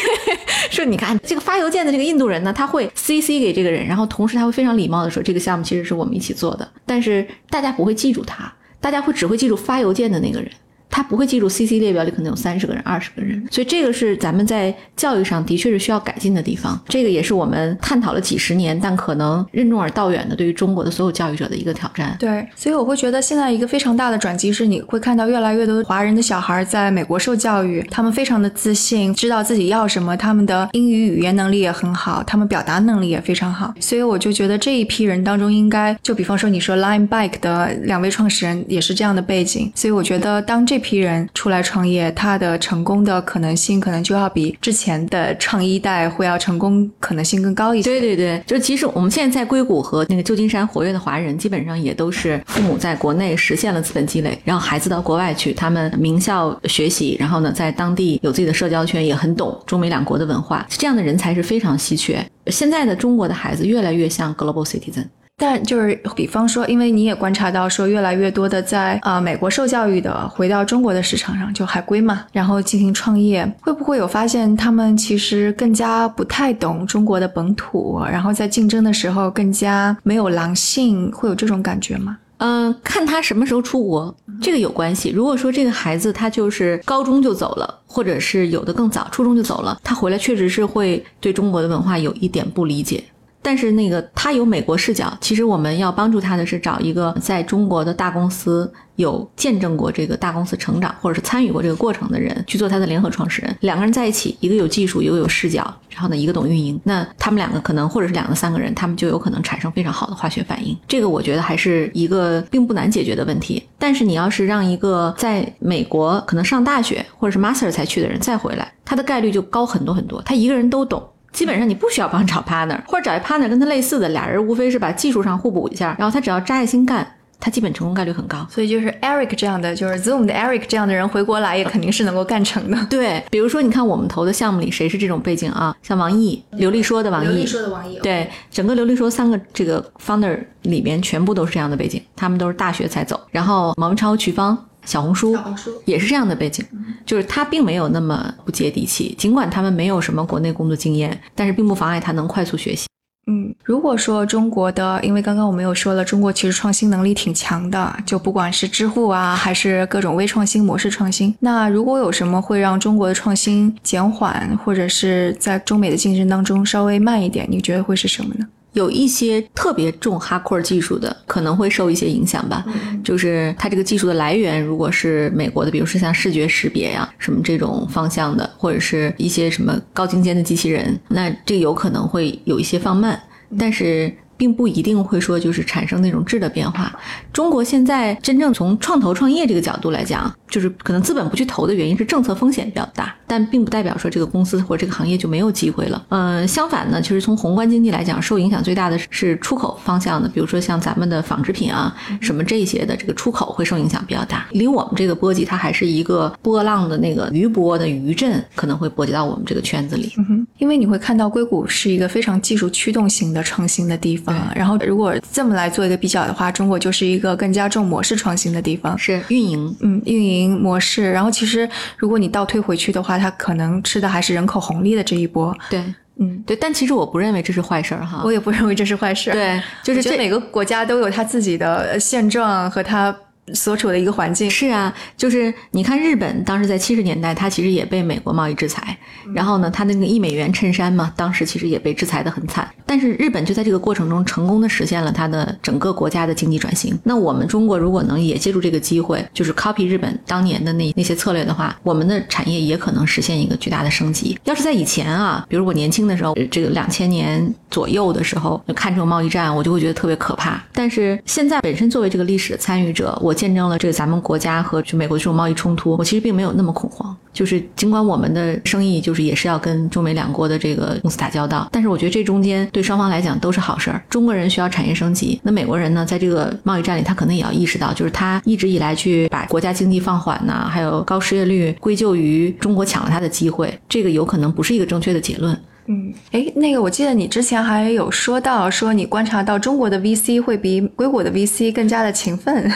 [0.71, 8.51] 说你看这个发邮件的这个印度人呢，他会 CC 给这个人，然后同时他会非常礼貌的说：“这个项目其实是我们一起做的。”但是大家不会记记住他。
[8.81, 10.51] 大家会只会记住发邮件的那个人，
[10.91, 16.79] 他不会记住 CC 列表里可能有三十个人、二十个人，所以这个是咱们在教育上的确是需要改进的地方。
[16.89, 22.17] 这个也是我们探讨了几十年，但可能任重而道远的对于中国的所有教育者的一个挑战。
[22.19, 33.73] 对，所以我会觉得现在一个非常大的转机是，你会看到越来越多华人的小孩在美国受教育，他们非常的自信，知道自己要什么，他们的英语语言能力也很好，他们表达能力也非常好。
[33.81, 47.91] 所以我就觉得这一批人当中，应该就比方说你说 Line Bike 的两位创始人也是这样的背景，所以我觉得当这批人出来创业，他的成功的可能性可能就要比之前的创一代会要成功可能性更高一些。
[47.91, 62.25] 对对对，就其实我们现在在硅谷和那个旧金山活跃的华人，基本上也都是父母在国内实现了资本积累，然后孩子到国外去，他们名校学习，然后呢在当地有自己的社交圈，也很懂中美两国的文化，这样的人才是非常稀缺。
[62.47, 65.05] 现在的中国的孩子越来越像 global citizen。
[65.41, 82.19] 但就是比方说，因为你也观察到说，越来越多的在啊、美国受教育的回到中国的市场上，就海归嘛，然后进行创业，会不会有发现他们其实更加不太懂中国的本土，然后在竞争的时候更加没有狼性，会有这种感觉吗？
[82.39, 85.11] 嗯，看他什么时候出国，这个有关系。
[85.11, 93.03] 如果说这个孩子他就是高中就走了，或者是有的更早，初中就走了，他回来确实是会对中国的文化有一点不理解。
[93.41, 103.57] 但是那个他有美国视角，其实我们要帮助他的是找一个在中国的大公司有见证过这个大公司成长，或者是参与过这个过程的人去做他的联合创始人。
[103.61, 106.79] 两个人在一起，一个有技术，一个有视角，然后呢，一个懂运营。
[106.85, 110.77] 那他们两个可能，或者是两个三个人，他们就有可能产生非常好的化学反应。
[110.87, 113.63] 这个我觉得还是一个并不难解决的问题。
[113.79, 120.21] 但是你要是让一个在美国可能上大学或者是 master 才去的人再回来，他的概率就高很多很多。
[120.23, 121.03] 他一个人都懂。
[121.39, 127.07] 基本上你不需要帮找 partner，或者找一 partner 跟他类似的，俩人无非是把技术上互补一下，然后他只要扎下心干，
[127.39, 128.45] 他基本成功概率很高。
[128.51, 132.77] 所以就是 Eric 这样的，就是 Zoom 的 Eric 这样的人回国来，也肯定是能够干成的。
[132.91, 135.73] 对，比如说你看我们投的项目里谁是这种背景啊？
[135.81, 144.59] 像王毅、刘丽说的王毅，说的王毅，对，整个刘丽说三个这个 founder 里边全部都是这样的背景，他们都是大学才走，然后毛文超、瞿芳。
[144.89, 146.65] 小红书小红书也是这样的背景，
[147.05, 152.87] 就是他并没有那么不接地气，尽管他们没有什么国内工作经验，但是并不妨碍他能快速学习。
[153.31, 161.35] 嗯，如果说中国的，因为刚刚我们有说了，中国其实创新能力挺强的，就不管是知乎啊，还是各种微创新、模式创新。
[161.41, 168.47] 那如果有什么会让中国的创新减缓，或者是在中美的竞争当中稍微慢一点，你觉得会是什么呢？
[168.73, 172.65] 有一些特别重 hardcore 技术的，可能会受一些影响吧。
[173.03, 183.21] 就是它这个技术的来源，如果是美国的，比如说像视觉识别呀、什么这种方向的，或者是一些什么高精尖的机器人，那这有可能会有一些放慢，
[183.59, 184.13] 但是。
[184.39, 186.91] 并不一定会说就是产生那种质的变化。
[187.33, 196.07] 中国现在真正从创投创业这个角度来讲，就是可能资本不去投的原因是政策风险比较大，但并不代表说这个公司或这个行业就没有机会了。
[196.09, 204.47] 嗯，相反呢，其实从宏观经济来讲，受影响最大的是出口方向的，比如说像咱们的纺织品啊什么这些的，这个出口会受影响比较大。
[204.53, 210.13] 离我们这个波及，它还是一个波浪的那个余波的余震，可能会波及到我们这个圈子里。
[210.59, 214.28] 因为你会看到硅谷是一个非常技术驱动型的创新的地方。
[214.55, 221.11] 然后，如果这么来做一个比较的话，中国就是一个更加重模式创新的地方，是运营，嗯，运营模式。
[221.11, 225.57] 然后，其实如果你倒退回去的话，它可能吃的还是人口红利的这一波。
[225.71, 225.83] 对，
[226.17, 226.57] 嗯，对。
[226.57, 229.31] 但其实我不认为这是坏事儿哈，我也不认为这是坏事。
[229.31, 233.15] 对，就是这每个国家都有它自己的现状和它。
[233.55, 238.97] 所处的一个环境是啊，就是你看日本当时在七十年代，它其实也被美国贸易制裁，
[239.35, 242.69] 然后呢，它那个一美元衬衫嘛，当时其实也被制裁的很惨。
[242.87, 246.99] 但是日本就在这个过程中成功的实现了它的整个国家的经济转型。
[247.05, 254.39] 那我们中国如果能也借助这个机会，就是 copy 日本当年的那那些策略的话，我们的产业也可能实现一个巨大的升级。
[254.45, 260.63] 要是在以前啊，比如我年轻的时候，这个两千年左右的时候，看这种贸易战，我就会觉得特别可怕。
[260.73, 267.17] 但是现在本身作为这个历史的参与者，我见证了这个咱们国家和就美国这种贸易冲突，我其实并没有那么恐慌。
[267.33, 274.03] 就是尽管我们的生意就是也是要跟中美两国的这个公司打交道，但是我觉得这中间对双方来讲都是好事儿。
[274.11, 285.57] 中国人需要产业升级，那美国人呢，在这个贸易战里，他可能也要意识到，就是他一直以来去把国家经济放缓呐，还有高失业率归咎于中国抢了他的机会，这个有可能不是一个正确的结论。
[285.91, 292.71] 嗯，哎，那个我记得你之前还有说到，说你观察到中国的 VC 会比硅谷的 VC 更加的勤奋。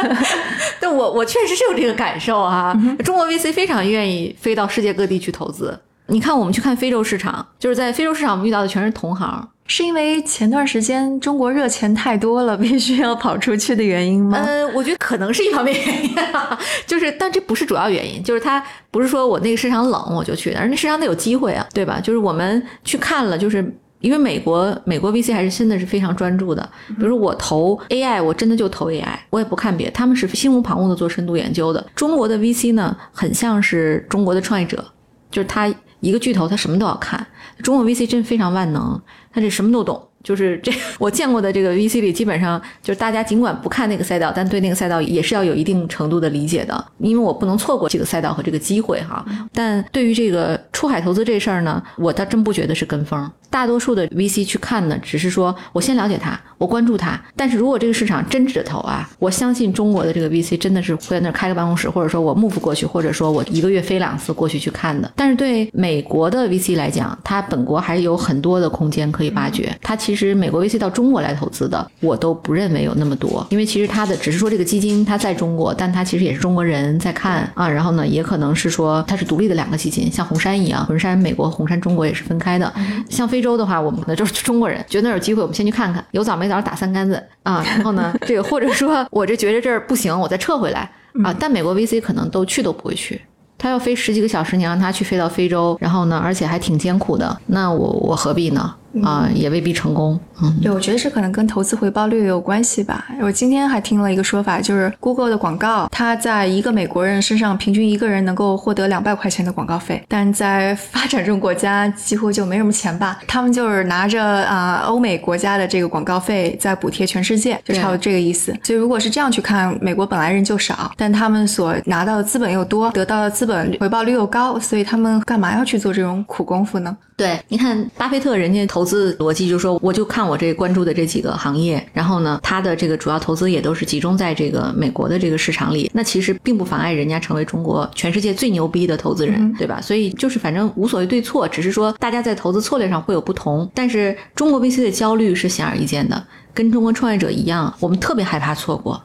[0.80, 5.78] 但我我确实是有这个感受啊，中国 VC 非常愿意飞到世界各地去投资。
[6.06, 9.46] 你看，我们去看非洲市场，就是在非洲市场，我们遇到的全是同行。
[9.68, 14.42] 是因为前段时间中国热钱太多了， 必须要跑出去的原因吗？
[14.44, 16.10] 呃，我觉得可能是一方面原因，
[16.86, 22.00] 就是但这不是主要原因，就是它不是说我那个市场冷我就去，而那市场得有机会啊，对吧？
[22.00, 23.72] 就是我们去看了，就是。
[24.00, 26.62] 因为美国美国 VC 还是真的是非常专注的，
[27.00, 31.84] 比如我投 AI，我真的就投 AI，我也不看别，他们是心无旁骛的做深度研究的。
[31.96, 34.84] 中国的 VC 呢，很像是中国的创业者，
[35.32, 35.66] 就是他
[36.00, 37.26] 一个巨头，他什么都要看。
[37.62, 39.00] 中国 VC 真的非常万能，
[39.32, 40.07] 他这什么都懂。
[40.22, 49.24] 就是这 我见过的这个 VC 里，基本上就是大家尽管不看那个赛道，但对那个赛道也是要有一定程度的理解的，因为我不能错过这个赛道和这个机会哈。
[49.52, 53.30] 但对于这个出海投资这事儿呢，我倒真不觉得是跟风。
[53.50, 57.18] 大多数的 VC 去看呢，只是说我先了解它，我关注它。
[57.34, 65.10] 但是如果这个市场真值得投啊，我相信中国的这个 VC 真的是会在那儿开个办公室，或者说我 move 过去，或者说我一个月飞两次过去去看的。
[65.16, 69.74] 但是对美国的 VC 来讲，它本国还有很多的空间可以挖掘。
[69.80, 77.68] 它其其实美国 VC 到中国来投资的，我都不认为有那么多，因为其实它的只是说这个基金它在中国，但它其实也是中国人在看啊。
[77.68, 82.72] 然后呢，也可能是说它是独立的两个基金，像红杉一样，红杉美国，红杉中国也是分开的。
[83.10, 87.62] 像非洲的话，我们可能就是中国人，觉得那有机会，我们先去看看，有早没早打三竿子啊。
[87.62, 90.90] 然后呢，这个或者说我这觉得这儿不行，我再撤回来
[91.22, 91.36] 啊。
[91.38, 93.20] 但美国 VC 可能都去都不会去。
[93.60, 98.72] 他要飞十几个小时，你让他去飞到非洲，然后呢，而且还挺艰苦的，那我我何必呢？
[99.02, 100.18] 啊，也未必成功。
[100.42, 103.06] 嗯，对，我觉得这可能跟投资回报率有关系吧。
[103.20, 113.18] 我今天还听了一个说法，就是 Google 的广告，它在一个美国人身上平均一个人能够获得两百块钱的广告费，但在发展中国家几乎就没什么钱吧。
[113.26, 118.54] 他们就是拿着啊欧美国家的这个广告费在补贴全世界，就差不多这个意思。
[118.62, 126.96] 所以如果是这样去看，美国本来人就少，但他们所拿到的资本又多，得到的资本回报率又高，所以他们干嘛要去做这种苦功夫呢？
[127.18, 135.90] 对，你看巴菲特人家投资逻辑就是说，我就看我这关注的这几个行业，然后呢，他的这个主要投资也都是集中在这个美国的这个市场里。
[135.92, 139.80] 那其实并不妨碍人家成为中国全世界最牛逼的投资人，对吧？
[139.80, 143.68] 所以就是反正无所谓对错，只是说大家在投资策略上会有不同。
[143.74, 149.02] 但是中国 VC 的焦虑是显而易见的，跟中国创业者一样，我们特别害怕错过。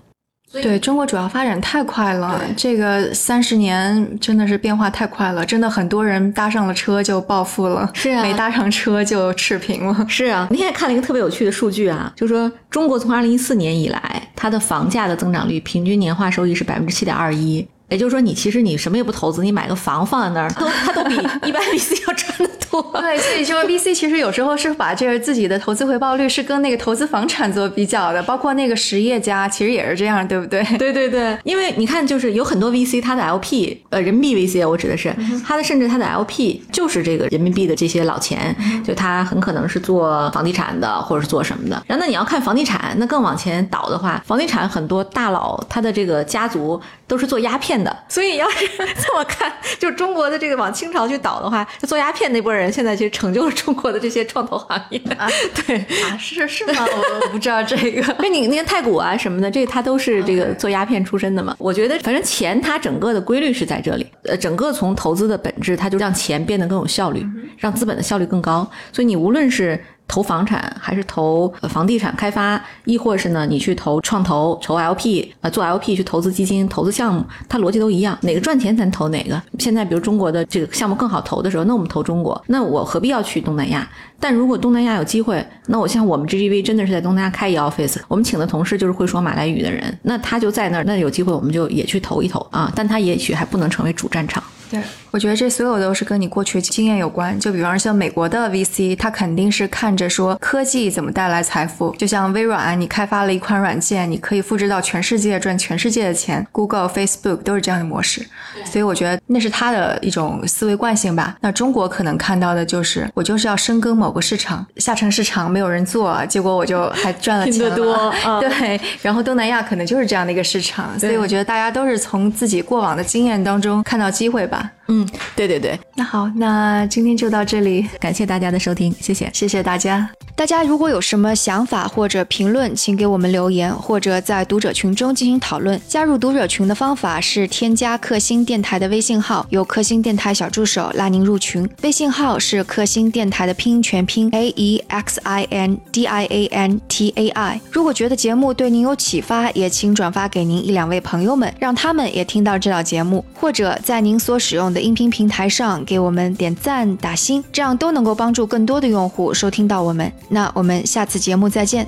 [0.62, 10.48] 对中国主要发展太快了，这个三十年真的是变化太快了，真的很多人搭上了车就暴富了，是啊，没搭上车就赤贫了，是啊。
[10.52, 17.68] 那天看了一个特别有趣的数据啊，就说中国从二零一四年以来，它的房价的增长率平均年化收益是百分之七点二一。
[17.90, 21.16] 也就是说，你其实你什么也不投资，你买个房放在那儿，都它都比
[21.48, 22.48] 一般 VC 要赚得
[22.82, 22.82] 多。
[23.00, 30.64] 对，所以说 VC 其实有时候是把这个自己的投资回报率是跟那个投资房产做比较的，包括那个实业家其实也是这样，对不对？
[30.78, 35.14] 对对对，因为你看，就是有很多 VC，它的 LP，呃，人民币 VC，我指的是
[35.46, 41.84] 它的，甚至它的 LP 就是这个人民币的这些老钱，就他很可能是做房地产的，或者是做什么的。
[41.86, 47.74] 然后那你要看房地产，那更往前倒的话，房地产很多大佬他的这个家族都是做鸦片。
[47.84, 55.28] 的，所以要是 这么看，就中国的这个往清朝去倒的话，做鸦片那波人现在其实成就了中国的这些创投行业啊。
[55.66, 56.86] 对啊，是是吗？
[56.86, 58.02] 我我不知道这个。
[58.20, 61.56] 那你那个太古啊什么的，这他都是这个做鸦片出身的嘛。
[61.60, 67.26] 我觉得反正钱它整个的规律是在这里，呃，整个从投资的本质，它就让钱变得更有效率，
[67.58, 68.70] 让资本的效率更高。
[68.92, 69.80] 所以你无论是。
[70.14, 73.48] 投房产还是投房地产开发，亦或是呢？
[73.48, 78.16] 你去投创投、投 LP，呃，做 LP 去投资基金、投资项目，它逻辑都一样。
[78.22, 79.42] 哪个赚钱咱投哪个。
[79.58, 82.40] 现在比如中国的这个项目更好投的时候，那我们投中国。
[82.46, 83.90] 那我何必要去东南亚？
[84.20, 92.72] 但如果东南亚有机会，那我像我们 GGV 真的是在东南亚开一 office，我们请的同事就是会说马来语的人，那他就在那儿，那有机会我们就也去投一投啊。
[92.76, 94.44] 但他也许还不能成为主战场。
[94.74, 97.40] 对，我觉得这所有都是跟你过去经验有关。
[97.40, 101.96] 就比方像美国的 VC，他肯定是看着说科技怎么带来财富。
[101.96, 106.44] 就像微软，你开发了一款软件，你可以复制到全世界赚全世界的钱。
[106.52, 108.26] Google、Facebook 都是这样的模式。
[108.66, 111.38] 所以我觉得那是他的一种思维惯性吧。
[111.42, 118.12] 那中国可能看到的就是我就是要深耕某个市场，下沉市场没有人做，结果我就还赚了钱多。
[118.40, 121.00] 对，然后东南亚可能就是这样的一个市场。
[121.00, 124.63] 所以我觉得大家都是从自己过往的经验当中看到机会吧。
[124.64, 124.83] пока.
[124.88, 130.10] 嗯，对对对，那好，那今天就到这里，感谢大家的收听，谢谢，谢谢大家。
[130.36, 135.80] 大家如果有什么想法或者评论，请给我们留言，或者在读者群中进行讨论。
[135.88, 141.70] 加入读者群的方法是添加克星电台的微信号，由克星电台小助手拉您入群。
[141.84, 147.62] 微信号是克星电台的拼音全拼 A E X I N D I A N T A I。
[147.72, 154.73] 如果觉得节目对您有启发，也请转发给您一两位朋友们，让他们也听到这档节目，或者在您所使用。
[154.74, 160.12] 的音频平台上给我们点赞打星，这样都能够帮助更多的用户收听到我们。
[160.30, 161.88] 那我们下次节目再见。